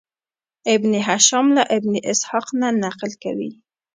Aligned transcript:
ابن 0.75 0.91
هشام 1.07 1.47
له 1.55 1.61
ابن 1.77 1.93
اسحاق 2.11 2.47
نه 2.59 2.69
نقل 2.83 3.11
کوي. 3.23 3.51